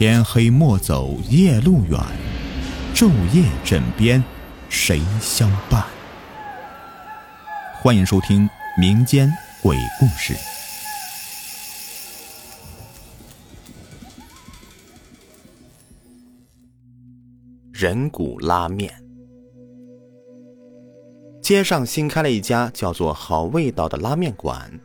[0.00, 2.00] 天黑莫走夜路远，
[2.94, 4.24] 昼夜枕边
[4.70, 5.84] 谁相伴？
[7.82, 9.30] 欢迎收听民间
[9.62, 10.34] 鬼故事。
[17.70, 18.90] 人骨拉面。
[21.42, 24.80] 街上新开了一家叫做“好味道”的拉面馆，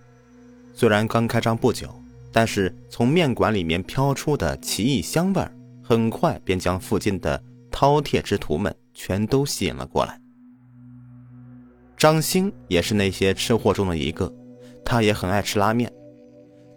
[0.74, 2.02] 虽然刚开张不久。
[2.36, 5.50] 但是从面馆里面飘出的奇异香味儿，
[5.82, 10.20] 很快便将附近的饕餮之徒们全都吸引了过来。
[11.96, 14.30] 张兴也是那些吃货中的一个，
[14.84, 15.90] 他也很爱吃拉面，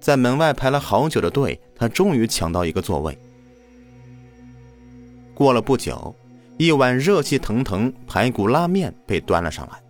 [0.00, 3.18] 在门外排了好久的队，他终于抢到一个座位。
[5.34, 6.14] 过了不久，
[6.56, 9.82] 一碗热气腾腾排骨拉面被端了上来。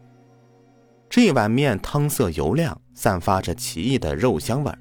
[1.10, 4.78] 这碗面汤色油亮，散发着奇异的肉香味儿。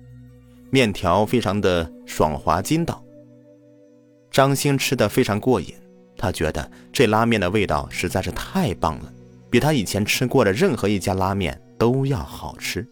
[0.70, 3.04] 面条非常的爽滑筋道。
[4.30, 5.74] 张兴吃的非常过瘾，
[6.18, 9.14] 他觉得这拉面的味道实在是太棒了，
[9.50, 12.88] 比他以前吃过的任何一家拉面都要好吃。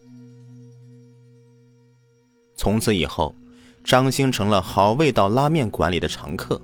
[2.56, 3.36] 从此以后，
[3.84, 6.60] 张兴成了好味道拉面馆里的常客，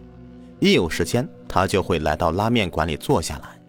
[0.60, 3.60] 一有时间他就会来到拉面馆里坐下来，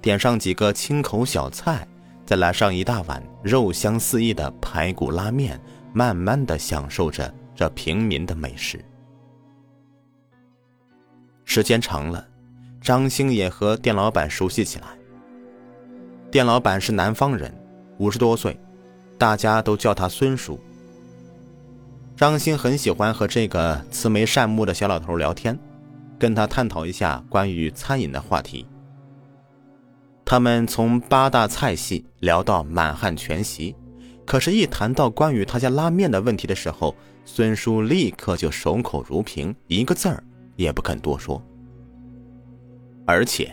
[0.00, 1.88] 点上几个清口小菜，
[2.26, 5.58] 再来上一大碗肉香四溢的排骨拉面。
[5.92, 8.82] 慢慢的享受着这平民的美食。
[11.44, 12.26] 时间长了，
[12.80, 14.86] 张兴也和店老板熟悉起来。
[16.30, 17.52] 店老板是南方人，
[17.98, 18.58] 五十多岁，
[19.18, 20.58] 大家都叫他孙叔。
[22.16, 25.58] 张兴很喜欢和这个慈眉善目的小老头聊天，
[26.18, 28.66] 跟他探讨一下关于餐饮的话题。
[30.24, 33.76] 他们从八大菜系聊到满汉全席。
[34.24, 40.22] 可是，一谈到关于他家拉面的问题的时候，孙叔立刻就守口如瓶，一个字儿
[40.56, 41.42] 也不肯多说。
[43.04, 43.52] 而且，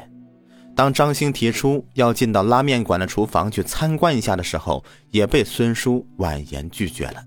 [0.75, 7.24] 当张兴提出要进到拉面馆的厨房去参观一下的时候，也被孙叔婉言拒绝了。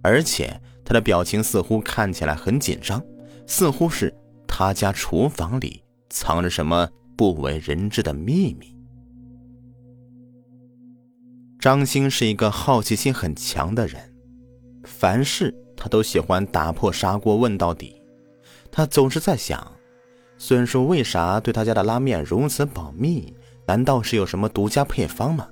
[0.00, 3.02] 而且，他的表情似乎看起来很紧张，
[3.46, 4.14] 似乎是
[4.46, 8.77] 他家厨房里藏着什么不为人知的秘密。
[11.58, 14.00] 张兴是一个好奇心很强的人，
[14.84, 18.00] 凡事他都喜欢打破砂锅问到底。
[18.70, 19.72] 他总是在想，
[20.36, 23.34] 孙叔为啥对他家的拉面如此保密？
[23.66, 25.48] 难道是有什么独家配方吗？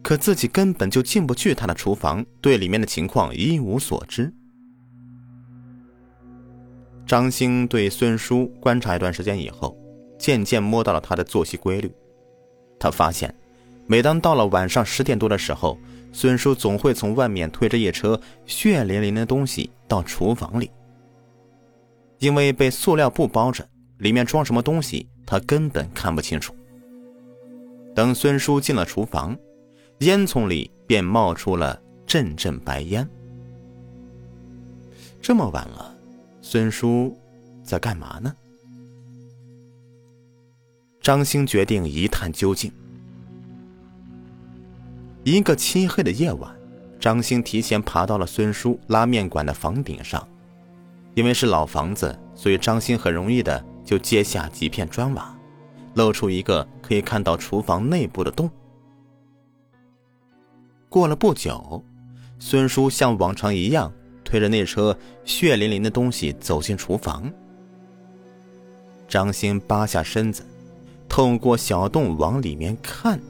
[0.00, 4.32] 可自己根本就进不去他的厨房，对里面的情况一无所知。
[7.04, 9.76] 张兴对孙叔观察一段时间以后，
[10.20, 11.92] 渐渐摸到了他的作息规律。
[12.78, 13.34] 他发现。
[13.86, 15.78] 每当到了晚上十点多的时候，
[16.12, 20.70] 孙叔总会从外面推着一车血淋淋的东西到厨房里。
[22.18, 26.54] 因为被塑料布包着，里面装什么东西他根本看不清楚。
[27.94, 29.36] 等孙叔进了厨房，
[30.00, 33.08] 烟囱里便冒出了阵阵白烟。
[35.20, 35.94] 这么晚了，
[36.40, 37.16] 孙叔
[37.62, 38.34] 在干嘛呢？
[41.00, 42.72] 张兴决定一探究竟。
[45.26, 46.56] 一个漆黑的夜晚，
[47.00, 50.24] 张兴提前爬到了孙叔拉面馆的房顶上。
[51.14, 55.36] 因为是老房子，所以张兴很容易的就揭下几片砖瓦，
[55.94, 58.48] 露出一个可以看到厨房内部的洞。
[60.88, 61.82] 过了不久，
[62.38, 67.28] 孙叔像往常一样推着那车血淋淋的东西走进厨房。
[69.08, 70.46] 张兴扒下身子，
[71.08, 73.20] 透过小洞往里面看。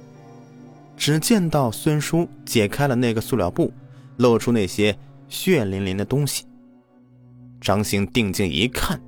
[0.96, 3.72] 只见到孙叔解开了那个塑料布，
[4.16, 4.96] 露出那些
[5.28, 6.46] 血淋淋的东西。
[7.60, 9.00] 张兴定睛一看，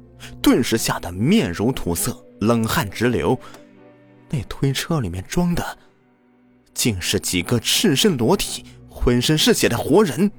[0.42, 3.38] 顿时吓得面如土色，冷汗直流。
[4.30, 5.78] 那推车里面装的，
[6.74, 10.30] 竟是几个赤身裸体、浑身是血的活人。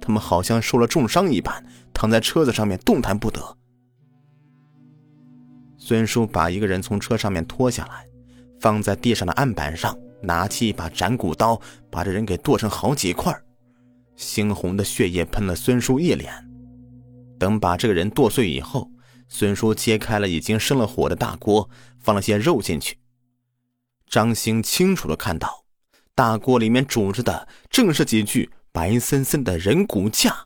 [0.00, 3.56] 他们好像受了重伤一般，躺在车子上面动弹不得。
[5.76, 8.06] 孙叔把一个人从车上面拖下来，
[8.60, 9.96] 放在地上的案板上。
[10.22, 13.34] 拿起一把斩骨刀，把这人给剁成好几块，
[14.16, 16.32] 猩红的血液喷了孙叔一脸。
[17.38, 18.90] 等把这个人剁碎以后，
[19.28, 22.98] 孙叔揭开了已经生了火的大锅，放了些肉进去。
[24.06, 25.64] 张兴清楚的看到，
[26.14, 30.44] 大锅里面煮着的正是几具白森森的人骨架。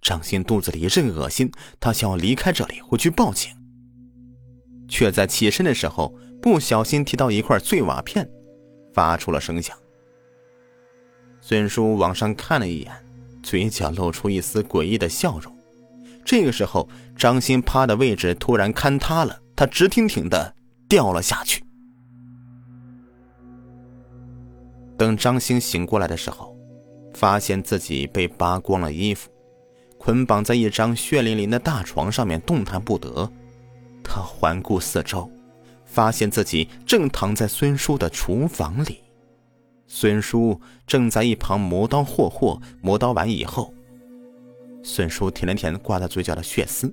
[0.00, 1.50] 张兴肚子里一阵恶心，
[1.80, 3.50] 他想要离开这里，回去报警，
[4.88, 8.28] 却在起身的时候不小心提到一块碎瓦片。
[8.92, 9.76] 发出了声响。
[11.40, 12.92] 孙叔往上看了一眼，
[13.42, 15.52] 嘴角露出一丝诡异的笑容。
[16.24, 20.54] 这个时候，张鑫趴的位置突然坍塌了，他直挺挺的
[20.88, 21.64] 掉了下去。
[24.96, 26.56] 等张鑫醒过来的时候，
[27.14, 29.28] 发现自己被扒光了衣服，
[29.98, 33.28] 捆绑在一张血淋淋的大床上面，动弹不得。
[34.04, 35.28] 他环顾四周，
[35.92, 39.00] 发现自己正躺在孙叔的厨房里，
[39.86, 42.58] 孙叔正在一旁磨刀霍霍。
[42.80, 43.74] 磨刀完以后。
[44.82, 46.90] 孙叔舔了舔挂在嘴角的血丝，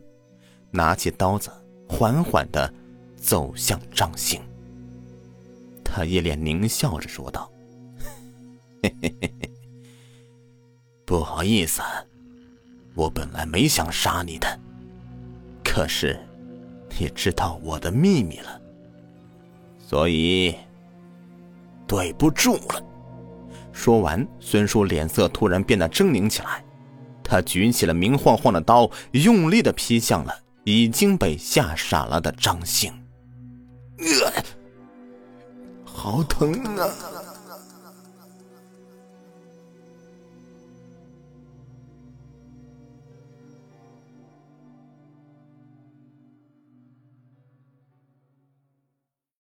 [0.69, 1.49] 拿起刀子，
[1.87, 2.71] 缓缓的
[3.15, 4.41] 走向张兴。
[5.81, 7.49] 他一脸狞笑着说道
[8.83, 9.51] ：“嘿嘿嘿嘿，
[11.05, 11.81] 不好意思，
[12.95, 14.59] 我本来没想杀你的，
[15.63, 16.19] 可是
[16.99, 18.61] 你知道我的秘密了，
[19.89, 20.53] 所以
[21.87, 22.83] 对不住了。”
[23.73, 26.63] 说完，孙叔脸色突然变得狰狞起来。
[27.23, 30.33] 他举起了明晃晃的刀，用力的劈向了
[30.63, 32.93] 已经被吓傻了的张兴。
[33.97, 34.43] 呃，
[35.83, 36.87] 好疼啊！